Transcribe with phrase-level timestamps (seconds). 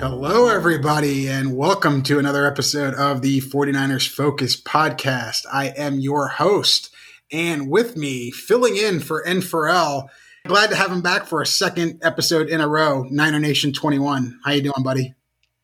[0.00, 5.44] Hello, everybody, and welcome to another episode of the 49ers Focus podcast.
[5.52, 6.94] I am your host,
[7.32, 10.06] and with me, filling in for N4L,
[10.46, 14.38] glad to have him back for a second episode in a row, Niner Nation 21.
[14.44, 15.14] How you doing, buddy?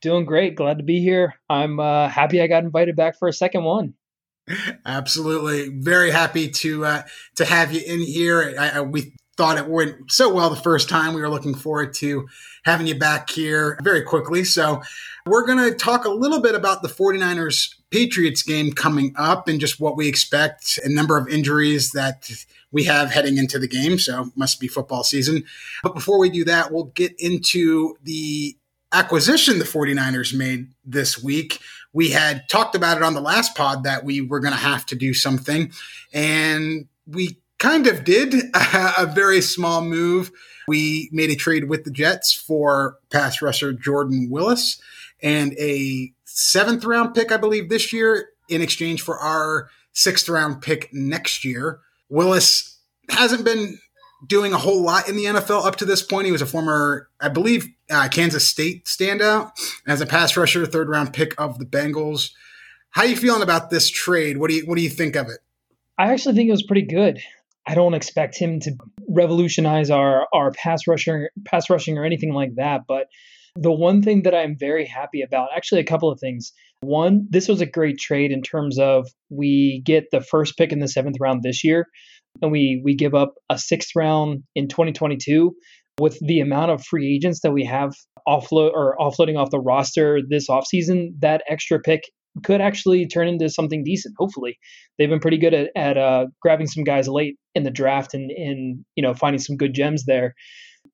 [0.03, 0.57] Doing great.
[0.57, 1.35] Glad to be here.
[1.49, 3.95] I'm uh, happy I got invited back for a second one.
[4.85, 7.03] Absolutely, very happy to uh,
[7.37, 8.57] to have you in here.
[8.59, 11.15] I, I, we thought it went so well the first time.
[11.15, 12.29] We were looking forward to
[12.65, 14.45] having you back here very quickly.
[14.45, 14.83] So,
[15.27, 19.59] we're going to talk a little bit about the 49ers Patriots game coming up and
[19.59, 22.31] just what we expect, a number of injuries that
[22.73, 23.99] we have heading into the game.
[23.99, 25.45] So, must be football season.
[25.83, 28.57] But before we do that, we'll get into the
[28.93, 31.59] acquisition the 49ers made this week.
[31.93, 34.87] We had talked about it on the last pod that we were going to have
[34.87, 35.73] to do something.
[36.13, 40.31] And we kind of did a very small move.
[40.67, 44.81] We made a trade with the Jets for pass rusher Jordan Willis
[45.23, 50.63] and a seventh round pick, I believe, this year in exchange for our sixth round
[50.63, 51.81] pick next year.
[52.09, 52.79] Willis
[53.11, 53.79] hasn't been
[54.27, 56.27] doing a whole lot in the NFL up to this point.
[56.27, 59.53] He was a former, I believe, uh, Kansas State standout
[59.87, 62.31] as a pass rusher, third round pick of the Bengals.
[62.91, 64.39] How are you feeling about this trade?
[64.39, 65.41] What do you what do you think of it?
[65.99, 67.21] I actually think it was pretty good.
[67.67, 68.73] I don't expect him to
[69.09, 73.07] revolutionize our our pass rushing pass rushing or anything like that, but
[73.57, 76.53] the one thing that I'm very happy about, actually a couple of things.
[76.81, 80.81] One, this was a great trade in terms of we get the first pick in
[80.81, 81.87] the 7th round this year
[82.43, 85.55] and we we give up a 6th round in 2022
[86.01, 87.95] with the amount of free agents that we have
[88.27, 92.03] offload or offloading off the roster this offseason, that extra pick
[92.43, 94.15] could actually turn into something decent.
[94.19, 94.59] Hopefully,
[94.99, 98.31] they've been pretty good at, at uh, grabbing some guys late in the draft and
[98.31, 100.35] in you know finding some good gems there.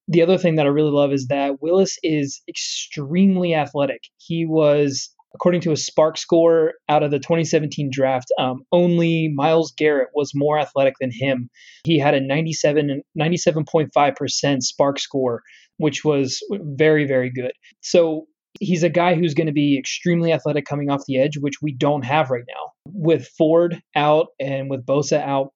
[0.09, 4.01] The other thing that I really love is that Willis is extremely athletic.
[4.19, 9.73] He was, according to a SPARQ score out of the 2017 draft, um, only Myles
[9.77, 11.49] Garrett was more athletic than him.
[11.85, 15.43] He had a 97 97.5% SPARQ score,
[15.79, 17.53] which was very very good.
[17.81, 18.27] So
[18.59, 21.73] he's a guy who's going to be extremely athletic coming off the edge, which we
[21.73, 22.73] don't have right now.
[22.87, 25.53] With Ford out and with Bosa out,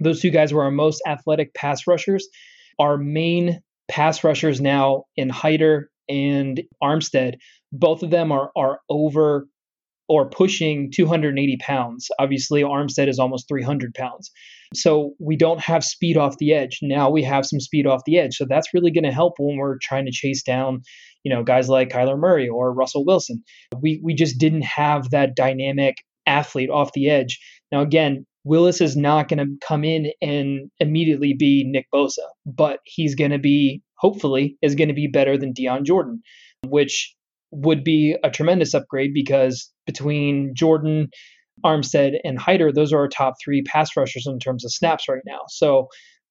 [0.00, 2.28] those two guys were our most athletic pass rushers.
[2.78, 7.34] Our main pass rushers now in Hyder and Armstead,
[7.72, 9.46] both of them are are over
[10.08, 12.08] or pushing 280 pounds.
[12.18, 14.32] Obviously, Armstead is almost 300 pounds.
[14.74, 16.80] So we don't have speed off the edge.
[16.82, 18.34] Now we have some speed off the edge.
[18.34, 20.82] So that's really going to help when we're trying to chase down,
[21.24, 23.42] you know, guys like Kyler Murray or Russell Wilson.
[23.80, 27.38] We we just didn't have that dynamic athlete off the edge.
[27.72, 32.80] Now again, Willis is not going to come in and immediately be Nick Bosa, but
[32.84, 36.22] he's going to be hopefully is going to be better than Dion Jordan,
[36.66, 37.14] which
[37.50, 41.08] would be a tremendous upgrade because between Jordan,
[41.64, 45.22] Armstead, and Hyder, those are our top three pass rushers in terms of snaps right
[45.26, 45.40] now.
[45.48, 45.88] So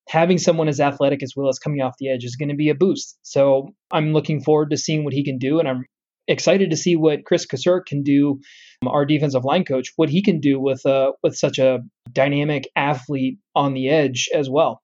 [0.10, 2.76] having someone as athletic as Willis coming off the edge is going to be a
[2.76, 3.20] boost.
[3.22, 5.86] So I'm looking forward to seeing what he can do, and I'm
[6.28, 8.40] excited to see what Chris Kocurek can do,
[8.86, 11.80] our defensive line coach, what he can do with uh, with such a
[12.12, 14.82] dynamic athlete on the edge as well.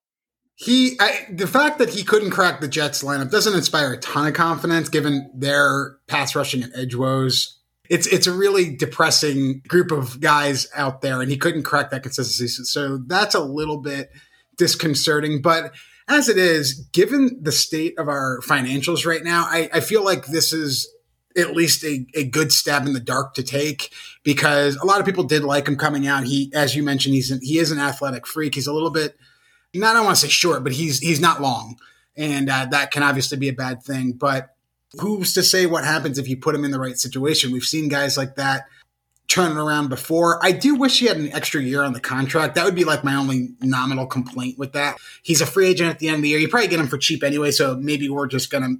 [0.57, 4.27] He, I, the fact that he couldn't crack the Jets lineup doesn't inspire a ton
[4.27, 7.59] of confidence, given their pass rushing and edge woes.
[7.89, 12.03] It's it's a really depressing group of guys out there, and he couldn't crack that
[12.03, 12.63] consistency.
[12.63, 14.11] So that's a little bit
[14.57, 15.41] disconcerting.
[15.41, 15.73] But
[16.07, 20.27] as it is, given the state of our financials right now, I, I feel like
[20.27, 20.89] this is
[21.37, 23.91] at least a, a good stab in the dark to take
[24.23, 26.23] because a lot of people did like him coming out.
[26.23, 28.55] He, as you mentioned, he's an, he is an athletic freak.
[28.55, 29.17] He's a little bit
[29.79, 31.77] not I don't want to say short, but he's he's not long,
[32.15, 34.13] and uh, that can obviously be a bad thing.
[34.13, 34.55] But
[34.99, 37.51] who's to say what happens if you put him in the right situation?
[37.51, 38.65] We've seen guys like that
[39.27, 40.43] turning around before.
[40.43, 42.55] I do wish he had an extra year on the contract.
[42.55, 44.97] That would be like my only nominal complaint with that.
[45.23, 46.39] He's a free agent at the end of the year.
[46.39, 48.75] You probably get him for cheap anyway, so maybe we're just gonna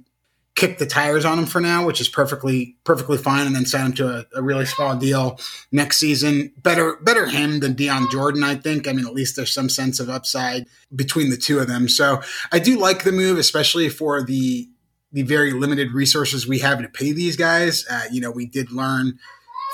[0.56, 3.86] kick the tires on him for now, which is perfectly perfectly fine, and then sign
[3.86, 5.38] him to a, a, really small deal
[5.70, 6.52] next season.
[6.56, 8.88] Better better him than Dion Jordan, I think.
[8.88, 11.88] I mean, at least there's some sense of upside between the two of them.
[11.88, 14.68] So I do like the move, especially for the
[15.12, 17.86] the very limited resources we have to pay these guys.
[17.88, 19.18] Uh, you know, we did learn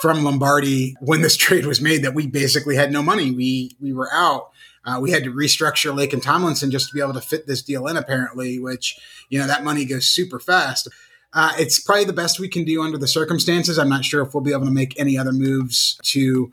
[0.03, 3.31] from Lombardi when this trade was made that we basically had no money.
[3.31, 4.51] We we were out.
[4.85, 7.87] Uh, we had to restructure Laken Tomlinson just to be able to fit this deal
[7.87, 10.89] in, apparently, which, you know, that money goes super fast.
[11.33, 13.79] Uh, it's probably the best we can do under the circumstances.
[13.79, 16.51] I'm not sure if we'll be able to make any other moves to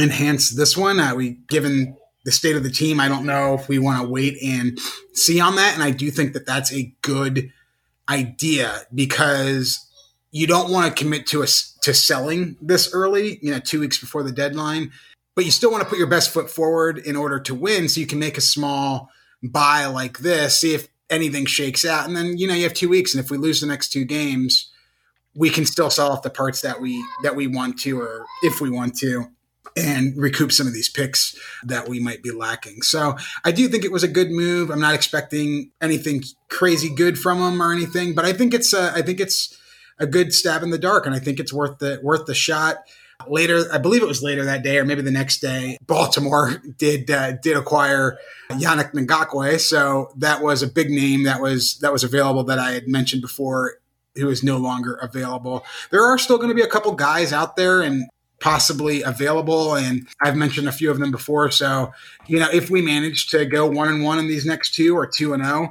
[0.00, 1.00] enhance this one.
[1.00, 4.08] Uh, we, given the state of the team, I don't know if we want to
[4.08, 4.78] wait and
[5.12, 5.74] see on that.
[5.74, 7.50] And I do think that that's a good
[8.08, 9.88] idea because
[10.32, 13.98] you don't want to commit to us to selling this early, you know, two weeks
[13.98, 14.90] before the deadline,
[15.36, 17.88] but you still want to put your best foot forward in order to win.
[17.88, 19.10] So you can make a small
[19.42, 22.88] buy like this, see if anything shakes out, and then you know you have two
[22.88, 24.70] weeks, and if we lose the next two games,
[25.34, 28.60] we can still sell off the parts that we that we want to, or if
[28.60, 29.26] we want to,
[29.76, 32.80] and recoup some of these picks that we might be lacking.
[32.80, 34.70] So I do think it was a good move.
[34.70, 38.92] I'm not expecting anything crazy good from them or anything, but I think it's a,
[38.94, 39.58] I think it's
[40.02, 42.78] a good stab in the dark, and I think it's worth the worth the shot.
[43.28, 47.10] Later, I believe it was later that day, or maybe the next day, Baltimore did
[47.10, 48.18] uh, did acquire
[48.50, 52.72] Yannick Ngakoue, so that was a big name that was that was available that I
[52.72, 53.74] had mentioned before
[54.16, 55.64] who is no longer available.
[55.90, 58.04] There are still going to be a couple guys out there and
[58.40, 61.50] possibly available, and I've mentioned a few of them before.
[61.50, 61.92] So,
[62.26, 65.06] you know, if we manage to go one and one in these next two or
[65.06, 65.68] two and oh,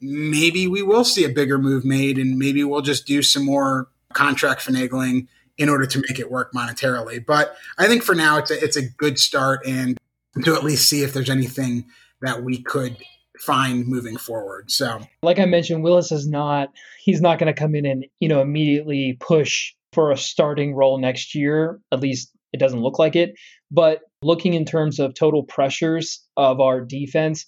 [0.00, 3.88] maybe we will see a bigger move made, and maybe we'll just do some more
[4.12, 5.26] contract finagling
[5.58, 7.24] in order to make it work monetarily.
[7.24, 9.98] But I think for now, it's a, it's a good start, and
[10.44, 11.86] to at least see if there's anything
[12.20, 12.96] that we could
[13.40, 14.70] find moving forward.
[14.70, 16.70] So, like I mentioned, Willis is not
[17.02, 20.98] he's not going to come in and you know immediately push for a starting role
[20.98, 21.80] next year.
[21.92, 23.34] At least it doesn't look like it.
[23.70, 27.46] But looking in terms of total pressures of our defense,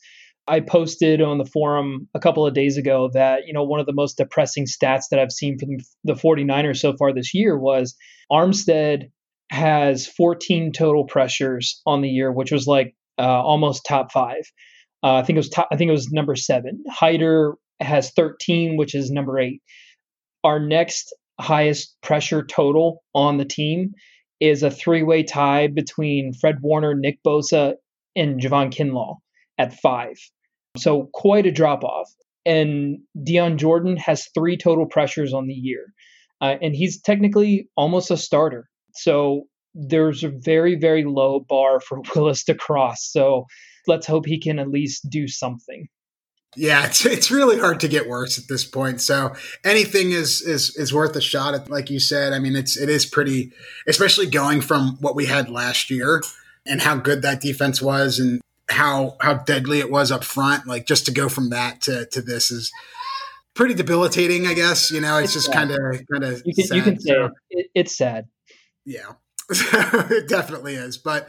[0.48, 3.86] I posted on the forum a couple of days ago that, you know, one of
[3.86, 5.70] the most depressing stats that I've seen from
[6.04, 7.94] the 49ers so far this year was
[8.32, 9.10] Armstead
[9.50, 14.42] has 14 total pressures on the year, which was like uh, almost top five.
[15.02, 16.82] Uh, I think it was top, I think it was number seven.
[16.88, 19.62] Hyder has 13, which is number eight.
[20.44, 23.92] Our next highest pressure total on the team
[24.40, 27.74] is a three-way tie between Fred Warner, Nick Bosa,
[28.16, 29.16] and Javon Kinlaw
[29.58, 30.16] at five.
[30.76, 32.10] So quite a drop off.
[32.46, 35.92] And Dion Jordan has three total pressures on the year,
[36.40, 38.68] uh, and he's technically almost a starter.
[38.94, 39.44] So
[39.74, 43.10] there's a very very low bar for Willis to cross.
[43.10, 43.46] So
[43.86, 45.88] let's hope he can at least do something.
[46.56, 49.00] Yeah, it's, it's really hard to get worse at this point.
[49.00, 51.54] So anything is is is worth a shot.
[51.54, 53.52] At, like you said, I mean, it's it is pretty,
[53.86, 56.22] especially going from what we had last year
[56.66, 60.66] and how good that defense was, and how how deadly it was up front.
[60.66, 62.72] Like just to go from that to to this is
[63.54, 64.46] pretty debilitating.
[64.46, 65.78] I guess you know it's, it's just kind of
[66.12, 67.66] kind of you can, you can say so, it.
[67.74, 68.28] it's sad.
[68.84, 69.12] Yeah,
[69.50, 70.98] it definitely is.
[70.98, 71.28] But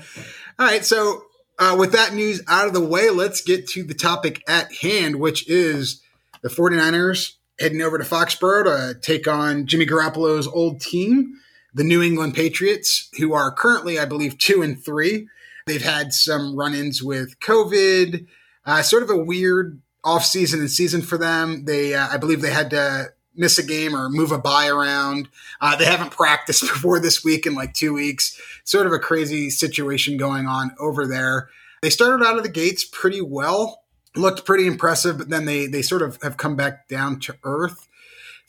[0.58, 1.24] all right, so
[1.58, 5.18] uh, with that news out of the way, let's get to the topic at hand,
[5.18, 6.02] which is
[6.42, 11.34] the 49ers heading over to Foxborough to take on Jimmy Garoppolo's old team,
[11.74, 15.28] the New England Patriots, who are currently, I believe, two and three.
[15.70, 18.28] They've had some run ins with COVID,
[18.66, 21.66] uh, sort of a weird off season and season for them.
[21.66, 25.30] They, uh, I believe, they had to miss a game or move a buy around.
[25.62, 28.40] Uh, they haven't practiced before this week in like two weeks.
[28.64, 31.50] Sort of a crazy situation going on over there.
[31.82, 33.84] They started out of the gates pretty well,
[34.16, 37.88] looked pretty impressive, but then they they sort of have come back down to earth.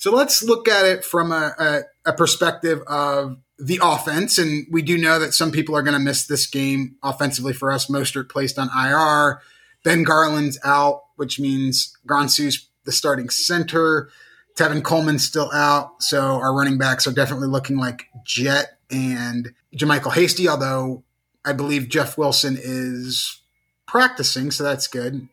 [0.00, 4.80] So let's look at it from a, a, a perspective of the offense, and we
[4.80, 7.88] do know that some people are going to miss this game offensively for us.
[7.88, 9.42] Mostert placed on IR.
[9.84, 14.08] Ben Garland's out, which means Grasu's the starting center.
[14.56, 20.14] Tevin Coleman's still out, so our running backs are definitely looking like Jet and JaMycal
[20.14, 21.04] Hasty, although
[21.44, 23.42] I believe Jeff Wilson is
[23.86, 25.28] practicing, so that's good.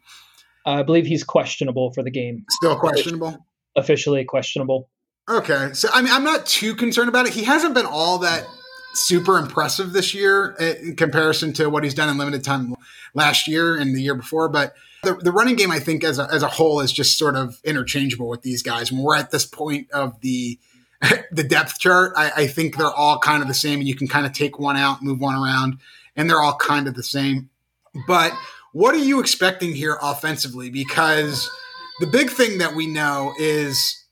[0.66, 2.44] I believe he's questionable for the game.
[2.50, 3.47] Still questionable?
[3.78, 4.90] Officially questionable.
[5.30, 5.70] Okay.
[5.74, 7.34] So, I mean, I'm not too concerned about it.
[7.34, 8.46] He hasn't been all that
[8.94, 12.76] super impressive this year eh, in comparison to what he's done in limited time
[13.14, 16.28] last year and the year before, but the, the running game, I think, as a,
[16.32, 18.92] as a whole, is just sort of interchangeable with these guys.
[18.92, 20.60] When we're at this point of the
[21.32, 24.08] the depth chart, I, I, think they're all kind of the same, and you can
[24.08, 25.78] kind of take one out, move one around,
[26.16, 27.52] and they're all kind of the same.
[28.08, 28.34] But
[28.74, 30.72] what are you expecting here offensively?
[30.72, 31.48] Because
[32.00, 34.06] the big thing that we know is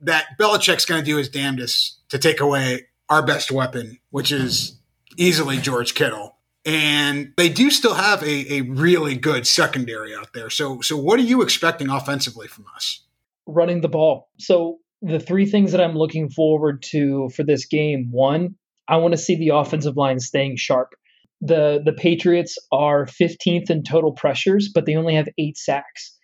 [0.00, 4.78] that Belichick's going to do his damnedest to take away our best weapon, which is
[5.16, 6.36] easily George Kittle
[6.66, 10.50] and they do still have a, a really good secondary out there.
[10.50, 13.02] So, so what are you expecting offensively from us?
[13.46, 14.28] Running the ball.
[14.38, 19.12] So, the three things that I'm looking forward to for this game one, I want
[19.12, 20.94] to see the offensive line staying sharp.
[21.40, 26.14] The the Patriots are 15th in total pressures, but they only have eight sacks.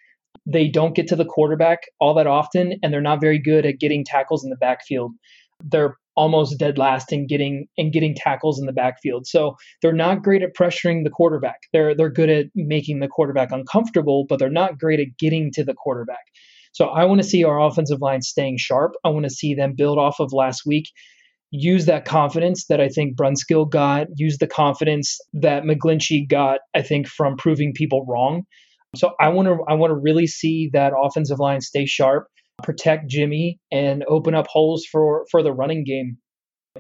[0.47, 3.81] They don't get to the quarterback all that often, and they're not very good at
[3.81, 5.12] getting tackles in the backfield.
[5.65, 9.26] They're almost dead last in getting and getting tackles in the backfield.
[9.26, 11.61] So they're not great at pressuring the quarterback.
[11.73, 15.65] They're they're good at making the quarterback uncomfortable, but they're not great at getting to
[15.65, 16.25] the quarterback.
[16.73, 18.93] So I want to see our offensive line staying sharp.
[19.05, 20.91] I want to see them build off of last week,
[21.50, 26.83] use that confidence that I think Brunskill got, use the confidence that McGlinchey got, I
[26.83, 28.45] think, from proving people wrong.
[28.95, 32.28] So I want to I want to really see that offensive line stay sharp,
[32.62, 36.19] protect Jimmy, and open up holes for for the running game.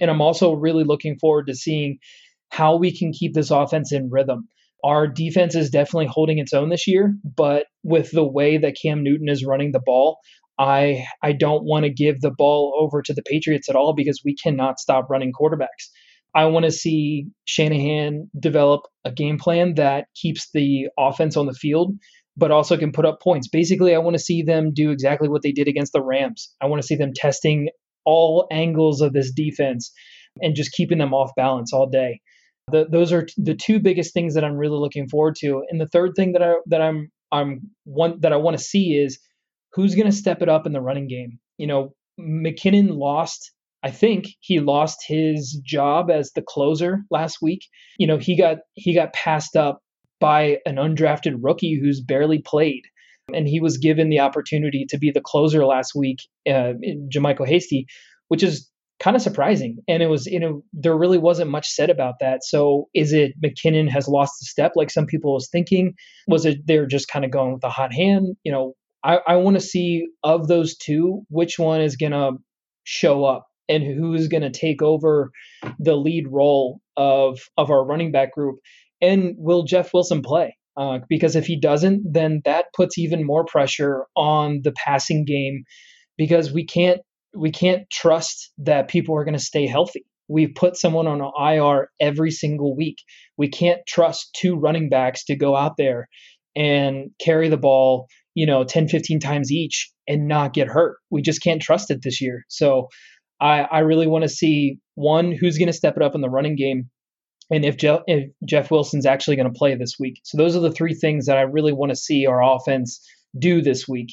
[0.00, 1.98] And I'm also really looking forward to seeing
[2.50, 4.48] how we can keep this offense in rhythm.
[4.84, 9.02] Our defense is definitely holding its own this year, but with the way that Cam
[9.02, 10.18] Newton is running the ball,
[10.58, 14.20] I I don't want to give the ball over to the Patriots at all because
[14.24, 15.90] we cannot stop running quarterbacks.
[16.36, 21.54] I want to see Shanahan develop a game plan that keeps the offense on the
[21.54, 21.94] field,
[22.36, 23.48] but also can put up points.
[23.48, 26.54] Basically, I want to see them do exactly what they did against the Rams.
[26.60, 27.70] I want to see them testing
[28.04, 29.90] all angles of this defense
[30.42, 32.20] and just keeping them off balance all day.
[32.70, 35.62] The, those are the two biggest things that I'm really looking forward to.
[35.70, 38.94] And the third thing that I that I'm I'm one that I want to see
[38.94, 39.18] is
[39.72, 41.38] who's going to step it up in the running game.
[41.56, 43.52] You know, McKinnon lost.
[43.86, 47.60] I think he lost his job as the closer last week.
[47.98, 49.80] You know, he got he got passed up
[50.18, 52.82] by an undrafted rookie who's barely played,
[53.32, 56.72] and he was given the opportunity to be the closer last week, uh,
[57.14, 57.86] JaMycal Hasty,
[58.26, 59.78] which is kind of surprising.
[59.86, 62.42] And it was, you know, there really wasn't much said about that.
[62.42, 65.94] So is it McKinnon has lost a step like some people was thinking?
[66.26, 68.34] Was it they're just kind of going with a hot hand?
[68.42, 68.72] You know,
[69.04, 72.32] I, I want to see of those two, which one is gonna
[72.82, 75.30] show up and who's gonna take over
[75.78, 78.56] the lead role of of our running back group.
[79.00, 80.56] And will Jeff Wilson play?
[80.76, 85.64] Uh, because if he doesn't, then that puts even more pressure on the passing game
[86.18, 87.00] because we can't
[87.34, 90.04] we can't trust that people are going to stay healthy.
[90.28, 92.96] We've put someone on an IR every single week.
[93.36, 96.08] We can't trust two running backs to go out there
[96.56, 100.96] and carry the ball, you know, 10, 15 times each and not get hurt.
[101.10, 102.44] We just can't trust it this year.
[102.48, 102.88] So
[103.40, 106.30] I, I really want to see one, who's going to step it up in the
[106.30, 106.90] running game
[107.50, 110.20] and if Jeff, if Jeff Wilson's actually going to play this week.
[110.24, 113.00] So those are the three things that I really want to see our offense
[113.38, 114.12] do this week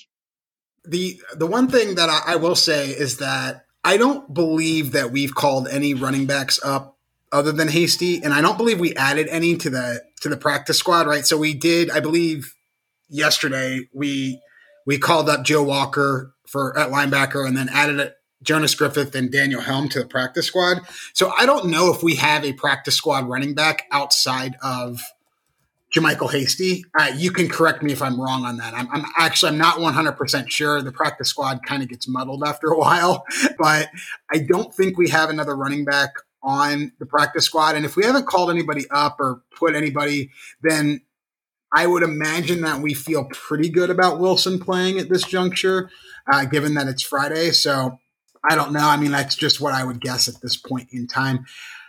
[0.86, 5.12] the the one thing that I, I will say is that I don't believe that
[5.12, 6.98] we've called any running backs up
[7.32, 10.78] other than Hasty, and I don't believe we added any to the to the practice
[10.78, 11.08] squad.
[11.08, 12.56] Right, so we did, I believe,
[13.10, 14.42] yesterday we
[14.86, 18.14] we called up Joe Walker for at linebacker, and then added
[18.44, 20.82] Jonas Griffith and Daniel Helm to the practice squad.
[21.14, 25.02] So I don't know if we have a practice squad running back outside of
[25.96, 26.86] JaMycal Hasty.
[26.98, 28.74] Uh, you can correct me if I'm wrong on that.
[28.74, 30.82] I'm, I'm actually I'm not 100% sure.
[30.82, 33.26] The practice squad kind of gets muddled after a while,
[33.58, 33.90] but
[34.32, 37.76] I don't think we have another running back on the practice squad.
[37.76, 40.32] And if we haven't called anybody up or put anybody,
[40.62, 41.02] then
[41.72, 45.90] I would imagine that we feel pretty good about Wilson playing at this juncture,
[46.32, 47.52] uh, given that it's Friday.
[47.52, 48.00] So
[48.50, 48.88] I don't know.
[48.88, 51.46] I mean, that's just what I would guess at this point in time.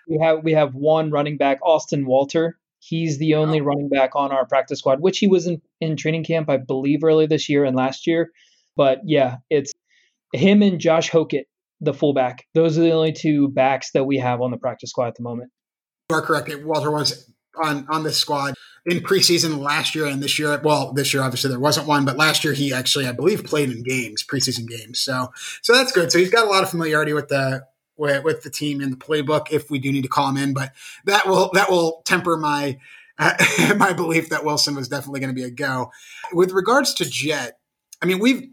[0.08, 3.64] We have we have one running back, Austin Walter, He's the only oh.
[3.64, 7.02] running back on our practice squad, which he was in, in training camp, I believe,
[7.02, 8.30] early this year and last year.
[8.76, 9.73] But yeah, it's
[10.34, 11.44] him and Josh Hokit,
[11.80, 12.44] the fullback.
[12.52, 15.23] Those are the only two backs that we have on the practice squad at the
[15.23, 15.50] moment.
[16.11, 16.50] You are correct.
[16.62, 17.32] Walter was
[17.62, 18.54] on on this squad
[18.87, 20.61] in preseason last year and this year.
[20.62, 23.70] Well, this year obviously there wasn't one, but last year he actually, I believe, played
[23.70, 25.00] in games, preseason games.
[25.00, 25.32] So
[25.62, 26.12] so that's good.
[26.12, 28.96] So he's got a lot of familiarity with the with, with the team in the
[28.96, 30.54] playbook if we do need to call him in.
[30.54, 30.73] But
[31.04, 32.78] that will that will temper my
[33.18, 33.34] uh,
[33.76, 35.90] my belief that Wilson was definitely going to be a go.
[36.32, 37.58] With regards to Jet,
[38.02, 38.50] I mean we've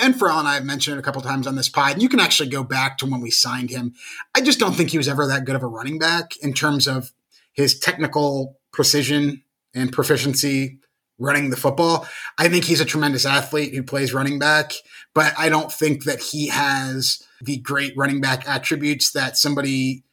[0.00, 2.08] and Farrell and I have mentioned it a couple times on this pod, and you
[2.08, 3.94] can actually go back to when we signed him.
[4.34, 6.86] I just don't think he was ever that good of a running back in terms
[6.86, 7.12] of
[7.54, 9.42] his technical precision
[9.74, 10.78] and proficiency
[11.18, 12.06] running the football.
[12.38, 14.72] I think he's a tremendous athlete who plays running back,
[15.14, 20.04] but I don't think that he has the great running back attributes that somebody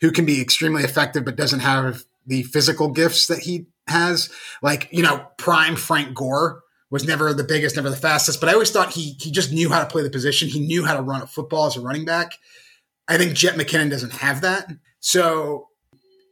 [0.00, 4.30] who can be extremely effective but doesn't have the physical gifts that he has.
[4.62, 8.52] Like, you know, prime Frank Gore was never the biggest, never the fastest, but I
[8.52, 10.48] always thought he he just knew how to play the position.
[10.48, 12.32] He knew how to run a football as a running back.
[13.08, 14.68] I think Jet McKinnon doesn't have that.
[15.00, 15.68] So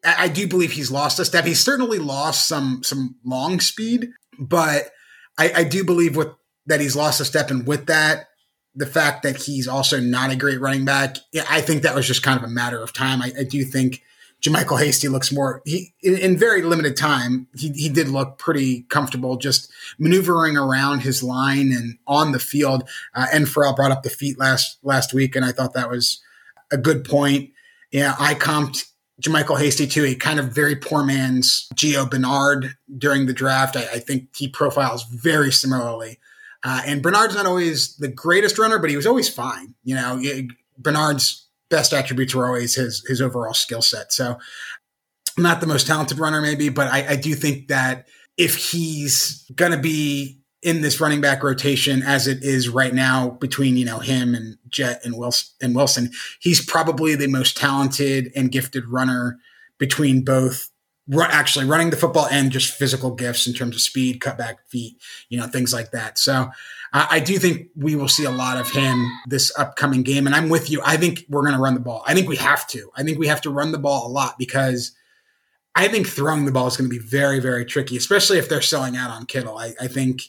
[0.05, 1.45] I, do believe he's lost a step.
[1.45, 4.91] He's certainly lost some some long speed, but
[5.39, 6.29] I, I do believe with
[6.67, 8.29] that he's lost a step, and with that,
[8.75, 11.17] the fact that he's also not a great running back,
[11.49, 13.21] I think that was just kind of a matter of time.
[13.21, 14.03] I, I do think
[14.43, 17.47] JaMycal Hasty looks more he in, in, very limited time.
[17.55, 22.89] He he did look pretty comfortable just maneuvering around his line and on the field.
[23.15, 26.23] Uh, and Farrell brought up the feet last last week, and I thought that was
[26.73, 27.51] a good point.
[27.91, 28.87] Yeah, I comped
[29.21, 33.77] JaMycal Hasty to a kind of very poor man's Gio Bernard during the draft.
[33.77, 36.19] I, I think he profiles very similarly
[36.63, 39.75] Uh, and Bernard's not always the greatest runner, but he was always fine.
[39.83, 40.21] You know,
[40.79, 44.13] Bernard's best attributes were always his his overall skill set.
[44.13, 44.39] So,
[45.39, 49.73] not the most talented runner, maybe, but I, I do think that if he's going
[49.73, 53.99] to be in this running back rotation as it is right now between you know
[53.99, 59.39] him and Jet and Wilson and Wilson, he's probably the most talented and gifted runner
[59.79, 60.71] between both
[61.23, 64.97] actually running the football and just physical gifts in terms of speed, cutback feet,
[65.29, 66.19] you know, things like that.
[66.19, 66.51] So
[66.93, 70.27] uh, I do think we will see a lot of him this upcoming game.
[70.27, 70.81] And I'm with you.
[70.85, 72.05] I think we're going to run the ball.
[72.07, 72.91] I think we have to.
[72.97, 74.93] I think we have to run the ball a lot because
[75.75, 78.61] I think throwing the ball is going to be very, very tricky, especially if they're
[78.61, 79.57] selling out on Kittle.
[79.57, 80.23] I, I think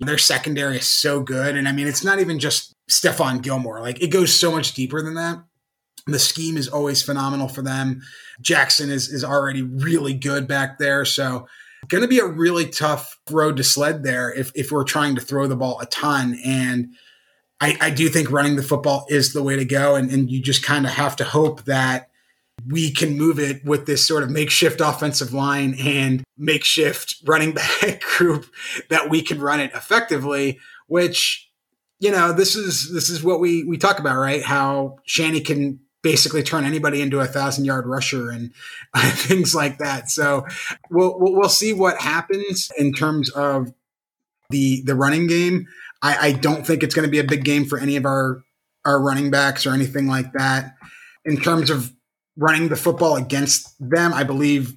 [0.00, 1.56] their secondary is so good.
[1.56, 3.80] And I mean, it's not even just Stephon Gilmore.
[3.80, 5.42] Like it goes so much deeper than that.
[6.06, 8.00] The scheme is always phenomenal for them.
[8.40, 11.46] Jackson is is already really good back there, so
[12.02, 15.46] to be a really tough road to sled there if if we're trying to throw
[15.46, 16.38] the ball a ton.
[16.44, 16.94] And
[17.60, 20.40] I, I do think running the football is the way to go, and, and you
[20.40, 22.09] just kind of have to hope that
[22.68, 27.52] we can move it with this sort of makeshift offensive line and makeshift running
[27.82, 28.46] back group
[28.88, 31.50] that we can run it effectively, which
[32.00, 34.42] you know, this is this is what we we talk about, right?
[34.42, 38.52] How Shanny can basically turn anybody into a thousand yard rusher and
[38.96, 40.10] things like that.
[40.10, 40.46] So
[40.90, 43.72] we'll, we'll see what happens in terms of
[44.48, 45.66] the the running game.
[46.02, 48.42] I, I don't think it's going to be a big game for any of our
[48.84, 50.74] our running backs or anything like that.
[51.26, 51.92] In terms of
[52.36, 54.74] running the football against them, I believe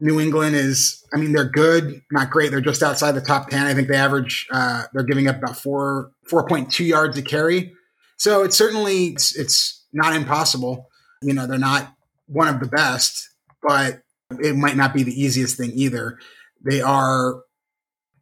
[0.00, 1.04] New England is.
[1.14, 2.50] I mean, they're good, not great.
[2.50, 3.66] They're just outside the top ten.
[3.66, 4.46] I think they average.
[4.50, 7.72] Uh, they're giving up about four four point two yards a carry.
[8.16, 10.88] So it's certainly it's, it's not impossible.
[11.22, 11.94] You know, they're not
[12.26, 13.28] one of the best,
[13.62, 14.02] but
[14.40, 16.18] it might not be the easiest thing either.
[16.64, 17.42] They are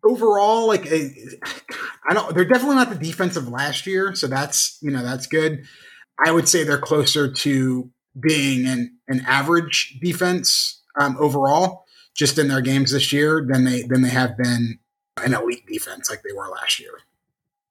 [0.05, 1.11] overall like a,
[2.09, 5.27] I don't they're definitely not the defense of last year, so that's, you know, that's
[5.27, 5.65] good.
[6.25, 12.49] I would say they're closer to being an an average defense um, overall just in
[12.49, 14.79] their games this year than they than they have been
[15.23, 16.93] an elite defense like they were last year.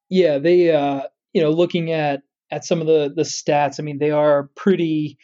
[0.08, 1.02] Yeah, they uh
[1.32, 5.18] you know, looking at at some of the the stats, I mean, they are pretty,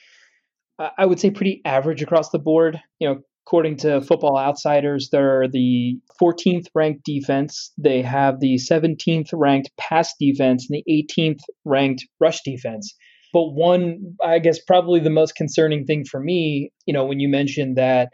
[0.78, 2.80] I would say, pretty average across the board.
[2.98, 7.72] You know, according to Football Outsiders, they're the 14th ranked defense.
[7.78, 12.94] They have the 17th ranked pass defense and the 18th ranked rush defense.
[13.32, 17.28] But one, I guess, probably the most concerning thing for me, you know, when you
[17.28, 18.08] mentioned that,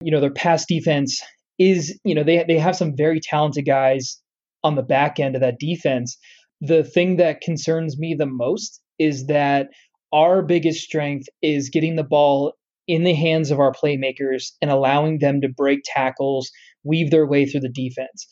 [0.00, 1.22] you know, their pass defense
[1.58, 4.20] is, you know, they they have some very talented guys
[4.64, 6.18] on the back end of that defense
[6.60, 9.68] the thing that concerns me the most is that
[10.12, 12.54] our biggest strength is getting the ball
[12.88, 16.50] in the hands of our playmakers and allowing them to break tackles,
[16.84, 18.26] weave their way through the defense.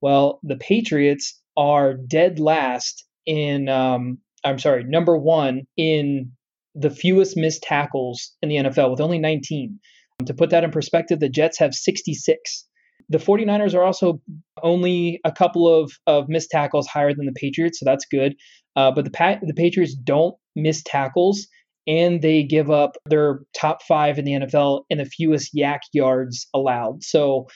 [0.00, 6.32] Well, the Patriots are dead last in, um, I'm sorry, number one in
[6.74, 9.78] the fewest missed tackles in the NFL with only 19.
[10.26, 12.66] To put that in perspective, the Jets have 66.
[13.08, 14.20] The 49ers are also
[14.62, 18.34] only a couple of, of missed tackles higher than the Patriots, so that's good.
[18.76, 21.46] Uh, but the pa- the Patriots don't miss tackles,
[21.86, 26.46] and they give up their top five in the NFL in the fewest YAC yards
[26.52, 27.02] allowed.
[27.02, 27.46] So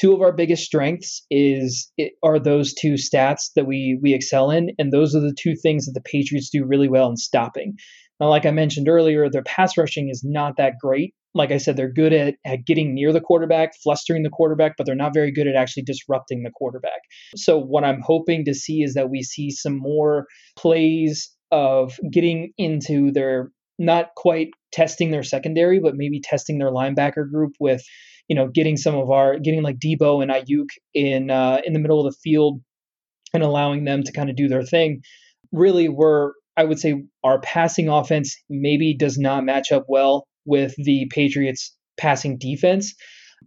[0.00, 4.70] two of our biggest strengths is are those two stats that we we excel in,
[4.78, 7.76] and those are the two things that the Patriots do really well in stopping.
[8.20, 11.76] Now, like I mentioned earlier, their pass rushing is not that great, like I said,
[11.76, 15.32] they're good at, at getting near the quarterback, flustering the quarterback, but they're not very
[15.32, 17.00] good at actually disrupting the quarterback.
[17.36, 20.26] So, what I'm hoping to see is that we see some more
[20.56, 27.28] plays of getting into their not quite testing their secondary, but maybe testing their linebacker
[27.30, 27.82] group with,
[28.28, 31.78] you know, getting some of our getting like Debo and Aiyuk in uh, in the
[31.78, 32.60] middle of the field
[33.34, 35.02] and allowing them to kind of do their thing.
[35.52, 40.74] Really, we're I would say our passing offense maybe does not match up well with
[40.76, 42.94] the Patriots passing defense.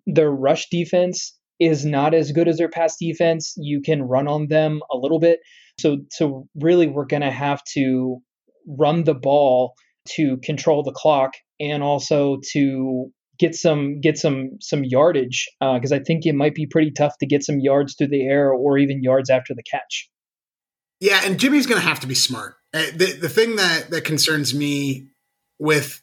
[0.08, 3.54] Their rush defense is not as good as their pass defense.
[3.58, 5.40] You can run on them a little bit.
[5.80, 8.22] So so really we're going to have to
[8.68, 9.76] run the ball
[10.10, 15.96] to control the clock and also to get some get some some yardage because uh,
[15.96, 18.78] I think it might be pretty tough to get some yards through the air or
[18.78, 20.10] even yards after the catch.
[21.00, 22.56] Yeah, and Jimmy's going to have to be smart.
[22.74, 25.08] Uh, the the thing that that concerns me
[25.60, 26.02] with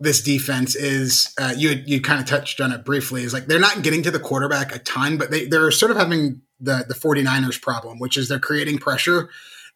[0.00, 3.60] this defense is uh, you you kind of touched on it briefly is like they're
[3.60, 6.94] not getting to the quarterback a ton but they they're sort of having the the
[6.94, 9.28] 49ers problem which is they're creating pressure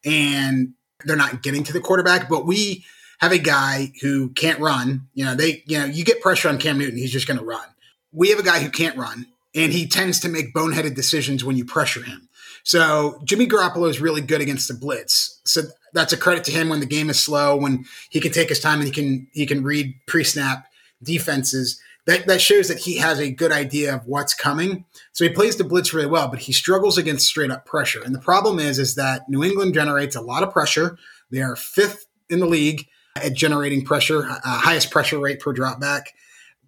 [0.04, 2.84] and they're not getting to the quarterback but we
[3.18, 6.58] have a guy who can't run you know they you know you get pressure on
[6.58, 7.66] Cam Newton he's just going to run
[8.12, 11.56] we have a guy who can't run and he tends to make boneheaded decisions when
[11.56, 12.28] you pressure him
[12.64, 15.40] So Jimmy Garoppolo is really good against the blitz.
[15.44, 15.62] So
[15.94, 18.60] that's a credit to him when the game is slow, when he can take his
[18.60, 20.66] time and he can he can read pre-snap
[21.02, 21.80] defenses.
[22.06, 24.84] That that shows that he has a good idea of what's coming.
[25.12, 28.02] So he plays the blitz really well, but he struggles against straight up pressure.
[28.02, 30.98] And the problem is is that New England generates a lot of pressure.
[31.30, 32.86] They are fifth in the league
[33.24, 36.06] at generating pressure, uh, highest pressure rate per dropback.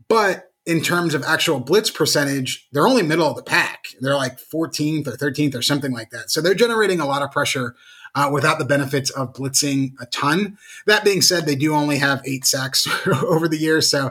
[0.08, 3.86] But in terms of actual blitz percentage, they're only middle of the pack.
[4.00, 6.30] They're like 14th or 13th or something like that.
[6.30, 7.74] So they're generating a lot of pressure
[8.14, 10.58] uh, without the benefits of blitzing a ton.
[10.86, 14.10] That being said, they do only have eight sacks over the years, so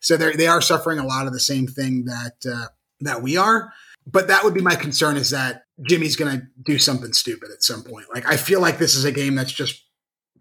[0.00, 2.66] so they they are suffering a lot of the same thing that uh,
[3.00, 3.72] that we are.
[4.06, 7.62] But that would be my concern: is that Jimmy's going to do something stupid at
[7.62, 8.06] some point.
[8.14, 9.83] Like I feel like this is a game that's just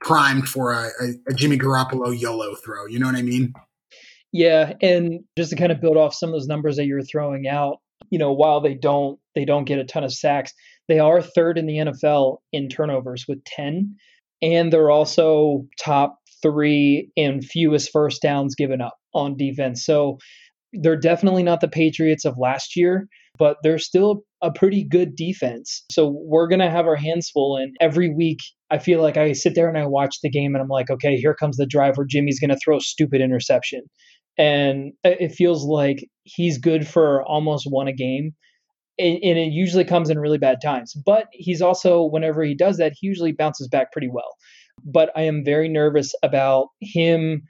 [0.04, 0.90] primed for a,
[1.28, 2.86] a, Jimmy Garoppolo YOLO throw.
[2.86, 3.54] You know what I mean?
[4.32, 7.48] Yeah, and just to kind of build off some of those numbers that you're throwing
[7.48, 7.78] out,
[8.10, 10.54] you know, while they don't they don't get a ton of sacks,
[10.88, 13.96] they are third in the NFL in turnovers with 10,
[14.42, 19.86] and they're also top 3 in fewest first downs given up on defense.
[19.86, 20.18] So
[20.82, 23.08] they're definitely not the Patriots of last year,
[23.38, 25.84] but they're still a pretty good defense.
[25.92, 29.34] So we're going to have our hands full and every week I feel like I
[29.34, 31.98] sit there and I watch the game and I'm like, okay, here comes the drive
[31.98, 33.84] where Jimmy's going to throw a stupid interception
[34.38, 38.32] and it feels like he's good for almost one a game.
[39.00, 40.94] And, it usually comes in really bad times.
[40.94, 44.36] But he's also, whenever he does that, he usually bounces back pretty well.
[44.84, 47.42] But I am very nervous about him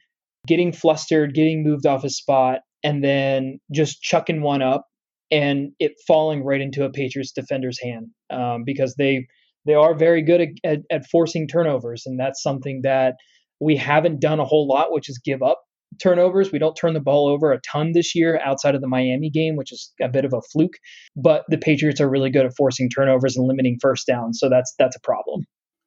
[0.48, 4.86] getting flustered, getting moved off his spot, and then just chucking one up
[5.32, 9.28] and it falling right into a Patriots defender's hand um, because they
[9.66, 13.16] they are very good at, at, at forcing turnovers, and that's something that
[13.60, 15.62] we haven't done a whole lot, which is give up
[16.02, 16.52] turnovers.
[16.52, 19.56] We don't turn the ball over a ton this year outside of the Miami game,
[19.56, 20.74] which is a bit of a fluke.
[21.16, 24.40] But the Patriots are really good at forcing turnovers and limiting first downs.
[24.40, 25.46] So that's that's a problem.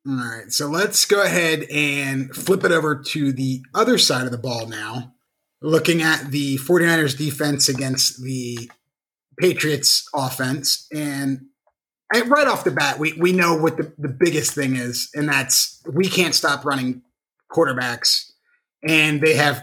[0.09, 0.53] All right.
[0.53, 4.67] So let's go ahead and flip it over to the other side of the ball
[4.67, 5.16] now.
[5.63, 8.71] Looking at the 49ers defense against the
[9.39, 10.87] Patriots offense.
[10.93, 11.47] And
[12.13, 15.83] right off the bat, we, we know what the, the biggest thing is, and that's
[15.91, 17.03] we can't stop running
[17.51, 18.31] quarterbacks.
[18.87, 19.63] And they have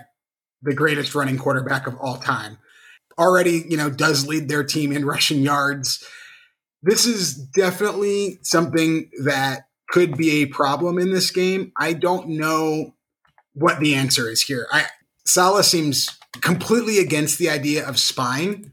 [0.62, 2.58] the greatest running quarterback of all time.
[3.18, 6.06] Already, you know, does lead their team in rushing yards.
[6.82, 11.72] This is definitely something that could be a problem in this game.
[11.78, 12.96] I don't know
[13.54, 14.68] what the answer is here.
[14.72, 14.88] I
[15.26, 16.10] Saleh seems
[16.42, 18.72] completely against the idea of spying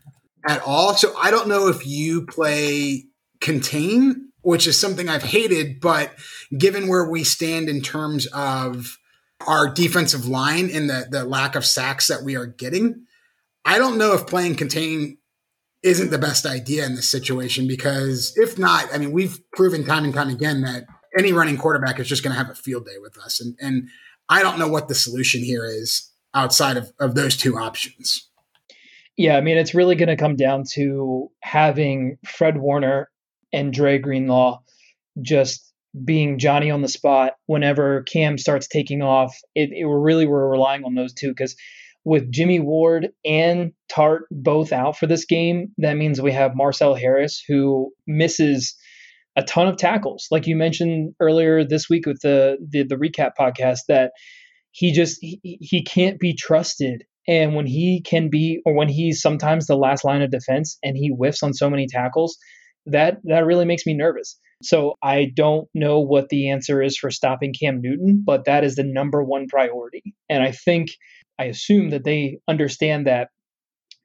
[0.48, 0.94] at all.
[0.94, 3.04] So I don't know if you play
[3.40, 6.12] contain, which is something I've hated, but
[6.56, 8.98] given where we stand in terms of
[9.46, 13.06] our defensive line and the, the lack of sacks that we are getting,
[13.64, 15.18] I don't know if playing contain
[15.82, 20.04] isn't the best idea in this situation because if not, I mean, we've proven time
[20.04, 20.84] and time again that
[21.18, 23.40] any running quarterback is just going to have a field day with us.
[23.40, 23.88] And, and
[24.28, 28.28] I don't know what the solution here is outside of, of those two options.
[29.16, 33.10] Yeah, I mean, it's really going to come down to having Fred Warner
[33.52, 34.60] and Dre Greenlaw
[35.20, 35.70] just
[36.04, 39.36] being Johnny on the spot whenever Cam starts taking off.
[39.54, 41.56] It, it we're really we're relying on those two because
[42.04, 46.94] with Jimmy Ward and Tartt both out for this game, that means we have Marcel
[46.94, 48.74] Harris who misses
[49.36, 50.28] a ton of tackles.
[50.30, 54.12] Like you mentioned earlier this week with the the, the recap podcast that
[54.72, 59.20] he just he, he can't be trusted and when he can be or when he's
[59.20, 62.36] sometimes the last line of defense and he whiffs on so many tackles,
[62.86, 64.38] that that really makes me nervous.
[64.62, 68.74] So I don't know what the answer is for stopping Cam Newton, but that is
[68.74, 70.02] the number one priority.
[70.28, 70.90] And I think
[71.38, 73.28] I assume that they understand that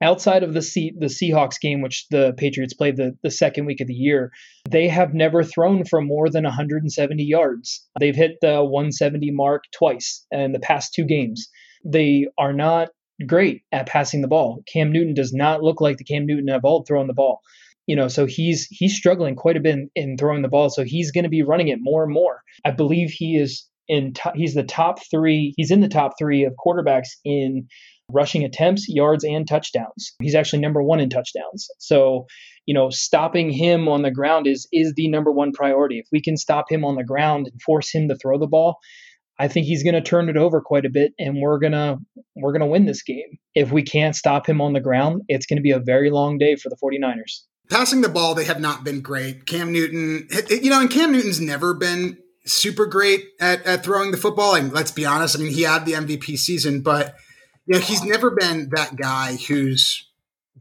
[0.02, 3.82] outside of the C- the Seahawks game, which the Patriots played the, the second week
[3.82, 4.32] of the year,
[4.70, 7.88] they have never thrown for more than 170 yards.
[8.00, 11.50] They've hit the 170 mark twice in the past two games.
[11.84, 12.90] They are not
[13.26, 14.64] great at passing the ball.
[14.72, 17.42] Cam Newton does not look like the Cam Newton of old throwing the ball
[17.88, 20.84] you know so he's he's struggling quite a bit in, in throwing the ball so
[20.84, 24.56] he's going to be running it more and more i believe he is in he's
[24.56, 27.68] the top three he's in the top three of quarterbacks in
[28.12, 32.26] rushing attempts yards and touchdowns he's actually number one in touchdowns so
[32.66, 36.22] you know stopping him on the ground is is the number one priority if we
[36.22, 38.78] can stop him on the ground and force him to throw the ball
[39.38, 41.98] I think he's going to turn it over quite a bit and we're to
[42.36, 43.38] we're to win this game.
[43.54, 46.38] If we can't stop him on the ground, it's going to be a very long
[46.38, 47.42] day for the 49ers.
[47.70, 49.46] Passing the ball, they have not been great.
[49.46, 54.18] Cam Newton, you know, and Cam Newton's never been super great at, at throwing the
[54.18, 54.56] football.
[54.56, 57.16] And let's be honest, I mean, he had the MVP season, but
[57.66, 60.08] you know, he's never been that guy who's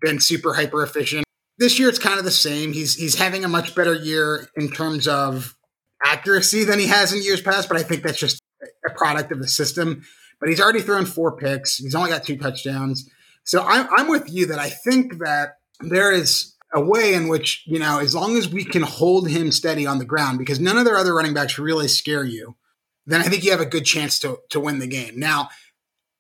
[0.01, 1.25] been super hyper efficient.
[1.59, 2.73] this year it's kind of the same.
[2.73, 5.57] He's he's having a much better year in terms of
[6.05, 8.41] accuracy than he has in years past, but I think that's just
[8.87, 10.03] a product of the system.
[10.41, 11.77] But he's already thrown four picks.
[11.77, 13.09] He's only got two touchdowns.
[13.45, 17.63] So I'm, I'm with you that I think that there is a way in which,
[17.67, 20.77] you know, as long as we can hold him steady on the ground, because none
[20.77, 22.57] of their other running backs really scare you,
[23.07, 25.19] then I think you have a good chance to, to win the game.
[25.19, 25.51] Now,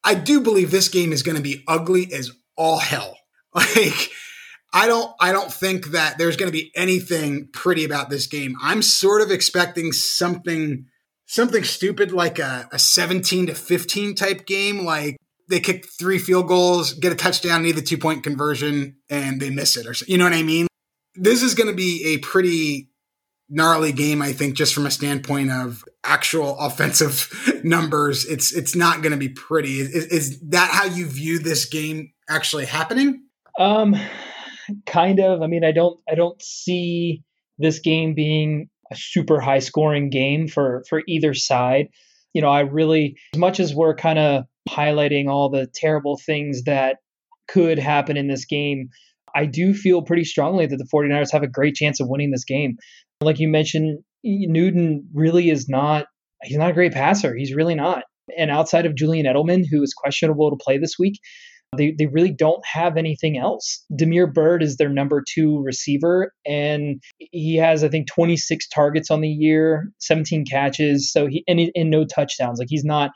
[0.05, 3.19] I do believe this game is going to be ugly as all hell.
[3.57, 4.11] Like,
[4.73, 8.57] I don't I don't think that there's going to be anything pretty about this game.
[8.61, 10.87] I'm sort of expecting something
[11.27, 15.17] something stupid like a, a 17 to 15 type game like
[15.49, 19.51] they kick three field goals, get a touchdown, need the two point conversion, and they
[19.51, 20.67] miss it, or you know what I mean.
[21.14, 22.88] This is going to be a pretty
[23.48, 27.30] gnarly game, I think, just from a standpoint of actual offensive
[27.64, 28.24] numbers.
[28.26, 29.80] It's it's not going to be pretty.
[29.80, 33.24] Is, is, that how you view this game actually happening?
[33.59, 33.96] Um,
[34.87, 35.42] kind of.
[35.42, 37.22] I mean, I don't I don't see
[37.59, 41.88] this game being a super high scoring game for for either side.
[42.33, 46.64] You know, I really as much as we're kind of highlighting all the terrible things
[46.64, 46.96] that
[47.46, 48.88] could happen in this game,
[49.35, 52.44] I do feel pretty strongly that the 49ers have a great chance of winning this
[52.44, 52.76] game.
[53.25, 56.07] Like you mentioned, Newton really is not
[56.43, 57.35] he's not a great passer.
[57.35, 58.05] He's really not.
[58.39, 61.19] And outside of Julian Edelman, who is questionable to play this week,
[61.77, 63.85] they, they really don't have anything else.
[63.95, 69.21] Damiere Byrd is their number two receiver, and he has, I think, 26 targets on
[69.21, 71.11] the year, 17 catches.
[71.11, 72.59] So he and, and no touchdowns.
[72.59, 73.11] Like he's not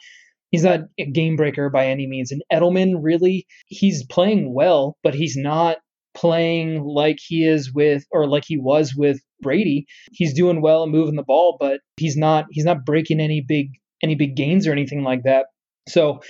[0.50, 2.32] he's not a game breaker by any means.
[2.32, 5.78] And Edelman really he's playing well, but he's not
[6.14, 9.86] playing like he is with or like he was with Brady.
[10.12, 13.72] He's doing well and moving the ball, but he's not he's not breaking any big
[14.02, 15.46] any big gains or anything like that.
[15.88, 16.20] So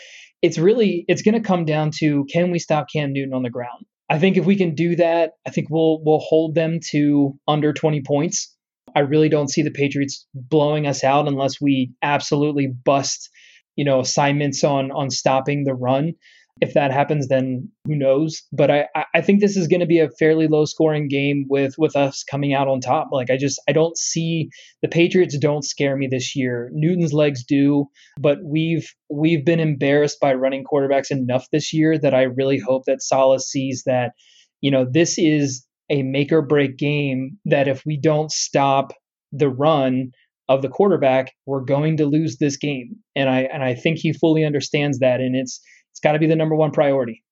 [0.43, 3.51] it's really it's going to come down to can we stop Cam Newton on the
[3.51, 3.87] ground?
[4.11, 7.73] I think if we can do that, I think we'll we'll hold them to under
[7.73, 8.55] 20 points.
[8.97, 13.29] I really don't see the Patriots blowing us out unless we absolutely bust,
[13.77, 16.15] you know, assignments on on stopping the run.
[16.61, 18.43] If that happens, then who knows?
[18.53, 21.75] But I, I think this is going to be a fairly low scoring game with
[21.79, 23.09] with us coming out on top.
[23.13, 24.51] Like I just I don't see
[24.83, 26.71] the Patriots don't scare me this year.
[26.73, 27.87] Newton's legs do,
[28.19, 32.85] but we've we've been embarrassed by running quarterbacks enough this year that I really hope
[32.87, 34.13] that Saleh sees that,
[34.61, 38.93] you know, this is a make or break game that if we don't stop
[39.33, 40.11] the run
[40.49, 42.97] of the quarterback, we're going to lose this game.
[43.15, 45.61] And I and I think he fully understands that and it's
[45.99, 47.25] it's got to be the number one priority.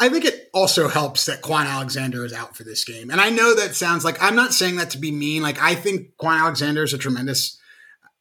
[0.00, 3.10] I think it also helps that Kwon Alexander is out for this game.
[3.10, 5.42] And I know that sounds like I'm not saying that to be mean.
[5.42, 7.60] Like I think Kwon Alexander is a tremendous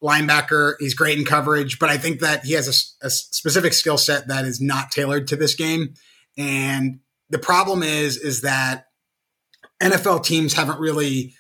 [0.04, 0.74] linebacker.
[0.80, 4.28] He's great in coverage, but I think that he has a, a specific skill set
[4.28, 5.94] that is not tailored to this game.
[6.38, 8.88] And the problem is, is that
[9.82, 11.34] NFL teams haven't really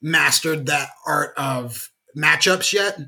[0.00, 2.98] mastered that art of matchups yet.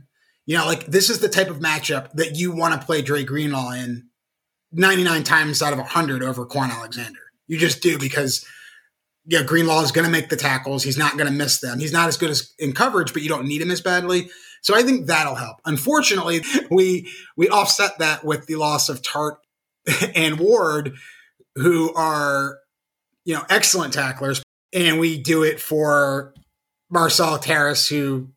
[0.44, 3.24] You know, like this is the type of matchup that you want to play Dre
[3.24, 4.05] Greenlaw in
[4.76, 7.20] 99 times out of 100 over Kwon Alexander.
[7.46, 8.46] You just do because
[9.26, 10.84] yeah, Greenlaw is going to make the tackles.
[10.84, 11.80] He's not going to miss them.
[11.80, 14.30] He's not as good as in coverage, but you don't need him as badly.
[14.62, 15.58] So I think that'll help.
[15.64, 19.36] Unfortunately, we we offset that with the loss of Tartt
[20.14, 20.94] and Ward,
[21.56, 22.58] who are
[23.24, 26.34] you know excellent tacklers, and we do it for
[26.90, 28.28] Marcel Harris, who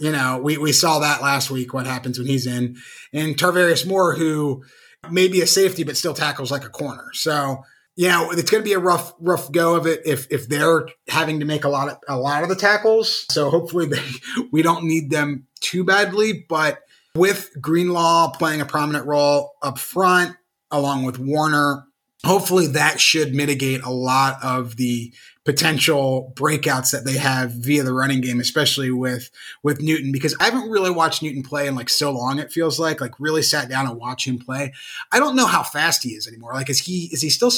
[0.00, 1.74] you know we we saw that last week.
[1.74, 2.76] What happens when he's in,
[3.12, 4.64] and Tarvarius Moore, who
[5.12, 7.10] maybe a safety, but still tackles like a corner.
[7.12, 7.62] So,
[7.96, 10.88] you know, it's going to be a rough, rough go of it if if they're
[11.08, 13.26] having to make a lot of a lot of the tackles.
[13.30, 14.02] So hopefully they,
[14.52, 16.44] we don't need them too badly.
[16.48, 16.80] But
[17.14, 20.36] with Greenlaw playing a prominent role up front,
[20.70, 21.84] along with Warner,
[22.24, 25.12] hopefully that should mitigate a lot of the
[25.48, 29.30] potential breakouts that they have via the running game, especially with
[29.62, 30.12] with Newton.
[30.12, 32.38] Because I haven't really watched Newton play in like so long.
[32.38, 34.74] It feels like like really sat down and watched him play.
[35.10, 36.52] I don't know how fast he is anymore.
[36.52, 37.50] Like is he is he still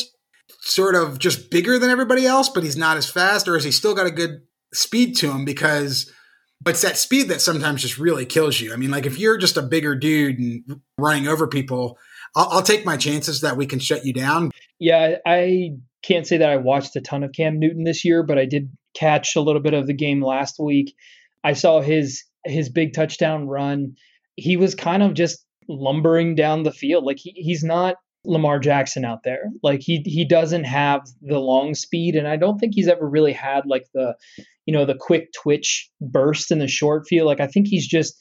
[0.60, 3.72] sort of just bigger than everybody else, but he's not as fast, or is he
[3.72, 5.44] still got a good speed to him?
[5.44, 6.12] Because
[6.60, 8.72] but it's that speed that sometimes just really kills you.
[8.72, 11.98] I mean, like if you're just a bigger dude and running over people,
[12.36, 14.52] I'll, I'll take my chances that we can shut you down.
[14.78, 15.72] Yeah, I
[16.02, 18.70] can't say that I watched a ton of Cam Newton this year, but I did
[18.94, 20.94] catch a little bit of the game last week.
[21.44, 23.94] I saw his his big touchdown run.
[24.36, 27.04] He was kind of just lumbering down the field.
[27.04, 29.44] Like he, he's not Lamar Jackson out there.
[29.62, 33.32] Like he he doesn't have the long speed and I don't think he's ever really
[33.32, 34.14] had like the
[34.66, 37.26] you know the quick twitch burst in the short field.
[37.26, 38.14] Like I think he's just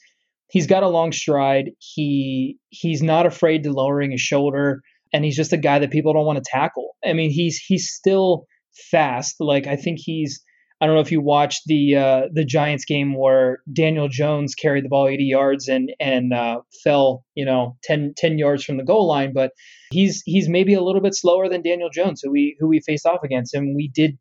[0.48, 1.70] he's got a long stride.
[1.78, 6.12] He he's not afraid to lowering his shoulder and he's just a guy that people
[6.12, 6.96] don't want to tackle.
[7.04, 8.46] I mean, he's he's still
[8.90, 9.36] fast.
[9.40, 10.42] Like I think he's
[10.80, 14.84] I don't know if you watched the uh, the Giants game where Daniel Jones carried
[14.84, 18.84] the ball 80 yards and and uh, fell, you know, 10, 10 yards from the
[18.84, 19.52] goal line, but
[19.90, 23.04] he's he's maybe a little bit slower than Daniel Jones, who we who we faced
[23.04, 24.16] off against, and we did,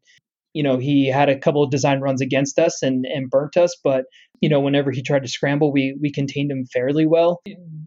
[0.54, 3.78] you know, he had a couple of design runs against us and and burnt us,
[3.82, 4.06] but
[4.41, 7.41] you know, whenever he tried to scramble, we we contained him fairly well.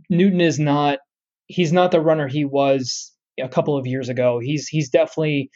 [0.08, 0.98] Newton is not
[1.52, 4.38] he's not the runner he was a couple of years ago.
[4.38, 5.50] He's he's definitely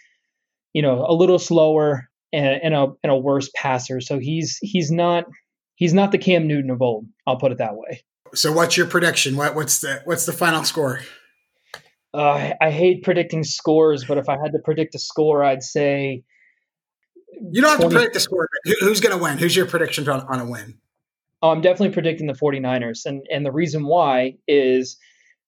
[0.72, 4.00] you know a little slower and, and a and a worse passer.
[4.00, 5.24] So he's he's not
[5.74, 7.06] he's not the Cam Newton of old.
[7.26, 8.04] I'll put it that way.
[8.34, 9.36] So what's your prediction?
[9.36, 11.00] What what's the what's the final score?
[12.14, 16.24] Uh, I, hate predicting scores, but if I had to predict a score, I'd say
[17.52, 18.48] you don't have 20, to predict the score.
[18.80, 19.36] who's going to win?
[19.36, 20.78] Who's your prediction on, on a win?
[21.42, 23.04] Oh, I'm definitely predicting the 49ers.
[23.04, 24.96] And and the reason why is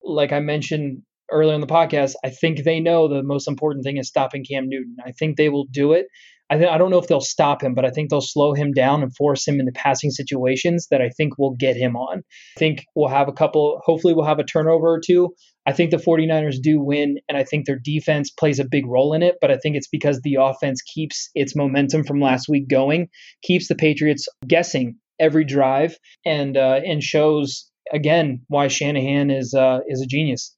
[0.02, 3.98] like I mentioned earlier in the podcast, I think they know the most important thing
[3.98, 4.96] is stopping Cam Newton.
[5.04, 6.06] I think they will do it.
[6.50, 8.72] I, th- I don't know if they'll stop him, but I think they'll slow him
[8.72, 12.22] down and force him into passing situations that I think will get him on.
[12.56, 15.34] I think we'll have a couple, hopefully, we'll have a turnover or two.
[15.66, 19.12] I think the 49ers do win, and I think their defense plays a big role
[19.12, 22.68] in it, but I think it's because the offense keeps its momentum from last week
[22.68, 23.08] going,
[23.42, 29.80] keeps the Patriots guessing every drive, and uh, and shows again why Shanahan is uh,
[29.86, 30.54] is a genius.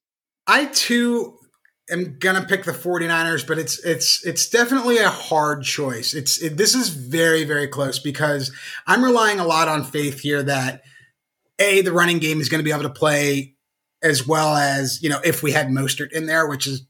[0.47, 1.39] I too
[1.91, 6.15] am gonna pick the 49ers, but it's it's it's definitely a hard choice.
[6.15, 8.53] It's it, this is very very close because
[8.87, 10.83] I'm relying a lot on faith here that
[11.59, 13.55] a the running game is going to be able to play
[14.03, 16.87] as well as you know if we had Mostert in there, which is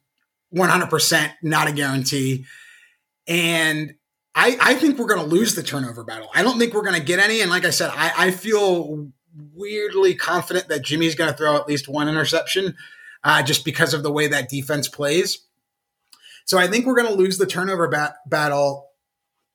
[0.55, 2.45] 100% not a guarantee,
[3.27, 3.95] and
[4.35, 6.29] I I think we're going to lose the turnover battle.
[6.35, 9.11] I don't think we're going to get any, and like I said, I I feel
[9.55, 12.77] weirdly confident that Jimmy's going to throw at least one interception
[13.25, 15.41] uh, just because of the way that defense plays.
[16.45, 18.89] So I think we're going to lose the turnover bat- battle.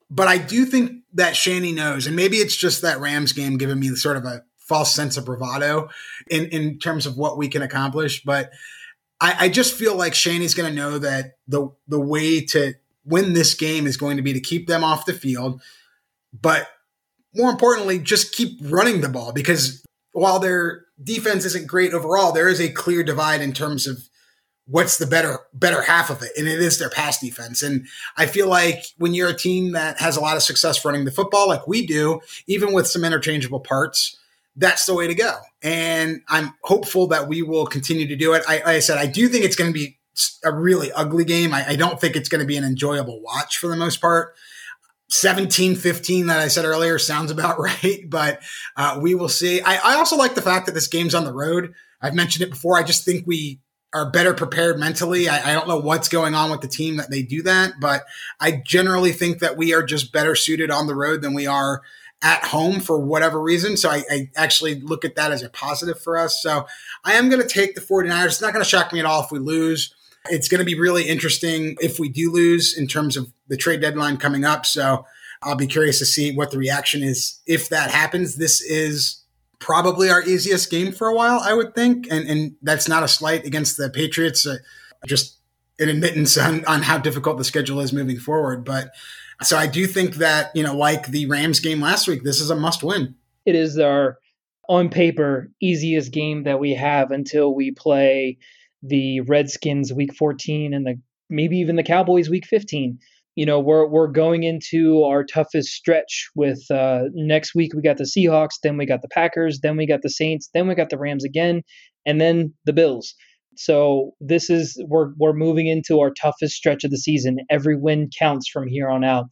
[0.09, 3.79] But I do think that Shanny knows, and maybe it's just that Rams game giving
[3.79, 5.89] me sort of a false sense of bravado
[6.29, 8.23] in, in terms of what we can accomplish.
[8.23, 8.51] But
[9.19, 13.33] I, I just feel like Shanny's going to know that the the way to win
[13.33, 15.61] this game is going to be to keep them off the field,
[16.33, 16.67] but
[17.35, 22.49] more importantly, just keep running the ball because while their defense isn't great overall, there
[22.49, 24.07] is a clear divide in terms of
[24.67, 27.61] what's the better better half of it, and it is their pass defense.
[27.61, 27.85] And
[28.17, 31.11] I feel like when you're a team that has a lot of success running the
[31.11, 34.17] football, like we do, even with some interchangeable parts,
[34.55, 35.37] that's the way to go.
[35.61, 38.43] And I'm hopeful that we will continue to do it.
[38.47, 39.99] I, like I said, I do think it's going to be
[40.43, 41.53] a really ugly game.
[41.53, 44.33] I, I don't think it's going to be an enjoyable watch for the most part.
[45.09, 48.41] 17 15 that I said earlier sounds about right, but
[48.75, 49.61] uh, we will see.
[49.61, 51.73] I, I, also like the fact that this game's on the road.
[52.01, 52.77] I've mentioned it before.
[52.77, 53.59] I just think we
[53.93, 55.29] are better prepared mentally.
[55.29, 58.03] I, I, don't know what's going on with the team that they do that, but
[58.41, 61.81] I generally think that we are just better suited on the road than we are
[62.21, 63.77] at home for whatever reason.
[63.77, 66.41] So I, I actually look at that as a positive for us.
[66.41, 66.65] So
[67.03, 68.25] I am going to take the 49ers.
[68.25, 69.93] It's not going to shock me at all if we lose.
[70.29, 73.81] It's going to be really interesting if we do lose in terms of the trade
[73.81, 74.65] deadline coming up.
[74.65, 75.05] So
[75.41, 78.35] I'll be curious to see what the reaction is if that happens.
[78.35, 79.23] This is
[79.59, 82.07] probably our easiest game for a while, I would think.
[82.09, 84.57] And, and that's not a slight against the Patriots, uh,
[85.05, 85.37] just
[85.79, 88.63] an admittance on, on how difficult the schedule is moving forward.
[88.63, 88.91] But
[89.43, 92.49] so I do think that, you know, like the Rams game last week, this is
[92.49, 93.15] a must win.
[93.45, 94.17] It is our,
[94.67, 98.37] on paper, easiest game that we have until we play
[98.87, 100.95] the Redskins week 14 and the
[101.29, 102.99] maybe even the Cowboys week 15.
[103.35, 107.97] You know, we're we're going into our toughest stretch with uh, next week we got
[107.97, 110.89] the Seahawks, then we got the Packers, then we got the Saints, then we got
[110.89, 111.61] the Rams again,
[112.05, 113.13] and then the Bills.
[113.57, 117.37] So this is we're we're moving into our toughest stretch of the season.
[117.49, 119.25] Every win counts from here on out.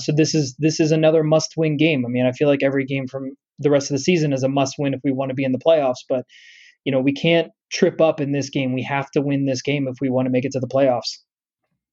[0.00, 2.04] So this is this is another must-win game.
[2.06, 4.48] I mean, I feel like every game from the rest of the season is a
[4.48, 6.24] must-win if we want to be in the playoffs, but
[6.84, 8.72] you know, we can't trip up in this game.
[8.72, 11.18] We have to win this game if we want to make it to the playoffs.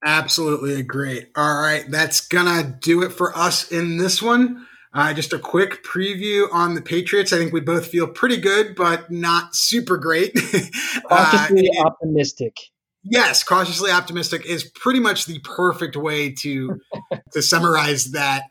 [0.05, 1.25] Absolutely agree.
[1.35, 4.67] All right, that's gonna do it for us in this one.
[4.93, 7.33] Uh, just a quick preview on the Patriots.
[7.33, 10.33] I think we both feel pretty good, but not super great.
[11.09, 12.55] Cautiously uh, optimistic.
[13.03, 16.79] Yes, cautiously optimistic is pretty much the perfect way to
[17.33, 18.43] to summarize that.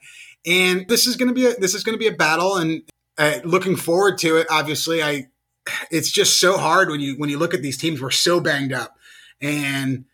[0.46, 2.82] And this is going to be a, this is going to be a battle, and
[3.18, 4.46] uh, looking forward to it.
[4.50, 5.26] Obviously, I
[5.90, 8.00] it's just so hard when you when you look at these teams.
[8.00, 8.96] We're so banged up,
[9.40, 10.04] and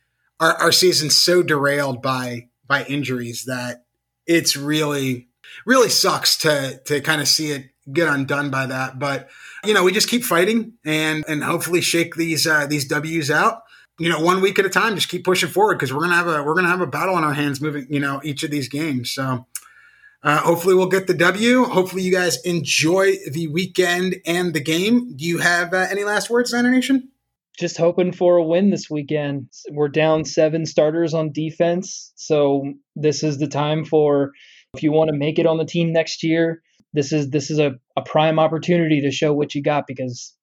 [0.40, 3.84] our, our season's so derailed by by injuries that
[4.26, 5.28] it's really
[5.66, 8.98] really sucks to to kind of see it get undone by that.
[8.98, 9.28] But
[9.64, 13.62] you know, we just keep fighting and and hopefully shake these uh, these W's out.
[13.98, 16.26] you know, one week at a time, just keep pushing forward because we're gonna have
[16.26, 18.68] a we're gonna have a battle on our hands moving, you know, each of these
[18.68, 19.11] games.
[19.11, 19.46] So
[20.22, 21.64] uh, hopefully we'll get the W.
[21.64, 25.16] Hopefully you guys enjoy the weekend and the game.
[25.16, 27.10] Do you have uh, any last words, Niner Nation?
[27.58, 29.48] Just hoping for a win this weekend.
[29.70, 34.30] We're down seven starters on defense, so this is the time for
[34.74, 36.62] if you want to make it on the team next year.
[36.94, 40.34] This is this is a, a prime opportunity to show what you got because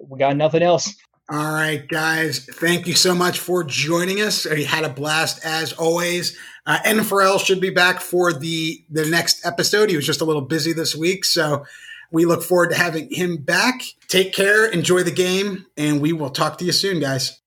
[0.00, 0.94] we got nothing else.
[1.30, 2.38] All right, guys.
[2.38, 4.46] Thank you so much for joining us.
[4.46, 6.38] We had a blast as always.
[6.64, 9.90] Uh, N Farrell should be back for the the next episode.
[9.90, 11.66] He was just a little busy this week, so
[12.10, 13.82] we look forward to having him back.
[14.08, 17.38] Take care, enjoy the game, and we will talk to you soon, guys.